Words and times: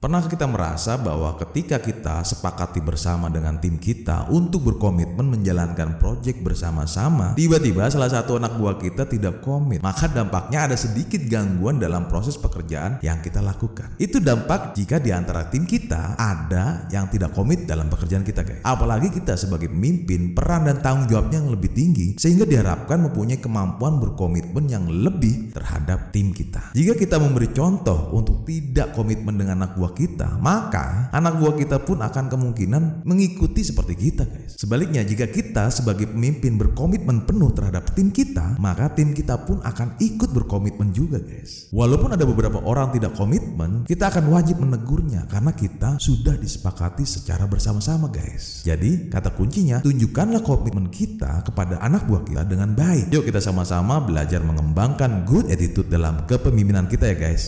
Pernah 0.00 0.24
kita 0.24 0.48
merasa 0.48 0.96
bahwa 0.96 1.36
ketika 1.36 1.76
kita 1.76 2.24
sepakati 2.24 2.80
bersama 2.80 3.28
dengan 3.28 3.60
tim 3.60 3.76
kita 3.76 4.32
untuk 4.32 4.72
berkomitmen 4.72 5.28
menjalankan 5.28 6.00
proyek 6.00 6.40
bersama-sama, 6.40 7.36
tiba-tiba 7.36 7.84
salah 7.92 8.08
satu 8.08 8.40
anak 8.40 8.56
buah 8.56 8.80
kita 8.80 9.04
tidak 9.04 9.44
komit, 9.44 9.84
maka 9.84 10.08
dampaknya 10.08 10.64
ada 10.64 10.76
sedikit 10.80 11.20
gangguan 11.28 11.76
dalam 11.76 12.08
proses 12.08 12.40
pekerjaan 12.40 12.96
yang 13.04 13.20
kita 13.20 13.44
lakukan. 13.44 13.92
Itu 14.00 14.24
dampak 14.24 14.72
jika 14.72 14.96
di 15.04 15.12
antara 15.12 15.52
tim 15.52 15.68
kita 15.68 16.16
ada 16.16 16.88
yang 16.88 17.04
tidak 17.12 17.36
komit 17.36 17.68
dalam 17.68 17.92
pekerjaan 17.92 18.24
kita, 18.24 18.40
guys. 18.40 18.64
Apalagi 18.64 19.12
kita 19.12 19.36
sebagai 19.36 19.68
pemimpin, 19.68 20.32
peran 20.32 20.64
dan 20.64 20.80
tanggung 20.80 21.12
jawabnya 21.12 21.44
yang 21.44 21.52
lebih 21.52 21.76
tinggi 21.76 22.16
sehingga 22.16 22.48
diharapkan 22.48 23.04
mempunyai 23.04 23.36
kemampuan 23.36 24.00
berkomitmen 24.00 24.64
yang 24.64 24.88
lebih 24.88 25.52
terhadap 25.52 26.08
tim 26.08 26.32
kita. 26.32 26.72
Jika 26.72 26.96
kita 26.96 27.20
memberi 27.20 27.52
contoh 27.52 28.16
untuk 28.16 28.48
tidak 28.48 28.96
komitmen 28.96 29.36
dengan 29.36 29.60
anak 29.60 29.76
buah 29.76 29.89
kita, 29.96 30.38
maka 30.38 31.08
anak 31.10 31.40
buah 31.40 31.54
kita 31.56 31.82
pun 31.82 32.04
akan 32.04 32.28
kemungkinan 32.28 33.08
mengikuti 33.08 33.64
seperti 33.64 33.94
kita, 33.96 34.28
guys. 34.28 34.60
Sebaliknya, 34.60 35.00
jika 35.00 35.26
kita 35.30 35.72
sebagai 35.72 36.10
pemimpin 36.12 36.60
berkomitmen 36.60 37.24
penuh 37.24 37.50
terhadap 37.56 37.90
tim 37.96 38.12
kita, 38.12 38.60
maka 38.60 38.92
tim 38.92 39.16
kita 39.16 39.40
pun 39.48 39.64
akan 39.64 39.96
ikut 39.96 40.30
berkomitmen 40.36 40.92
juga, 40.92 41.16
guys. 41.16 41.72
Walaupun 41.72 42.12
ada 42.12 42.28
beberapa 42.28 42.60
orang 42.60 42.92
tidak 42.92 43.16
komitmen, 43.16 43.88
kita 43.88 44.12
akan 44.12 44.28
wajib 44.34 44.60
menegurnya 44.60 45.24
karena 45.26 45.56
kita 45.56 45.96
sudah 45.96 46.36
disepakati 46.36 47.08
secara 47.08 47.48
bersama-sama, 47.48 48.12
guys. 48.12 48.60
Jadi, 48.68 49.08
kata 49.08 49.32
kuncinya, 49.32 49.80
tunjukkanlah 49.80 50.44
komitmen 50.44 50.92
kita 50.92 51.40
kepada 51.48 51.80
anak 51.80 52.04
buah 52.04 52.22
kita 52.28 52.42
dengan 52.44 52.76
baik. 52.76 53.08
Yuk 53.08 53.24
kita 53.24 53.40
sama-sama 53.40 53.98
belajar 54.04 54.44
mengembangkan 54.44 55.24
good 55.24 55.48
attitude 55.48 55.88
dalam 55.88 56.28
kepemimpinan 56.28 56.84
kita 56.84 57.08
ya, 57.08 57.16
guys. 57.16 57.42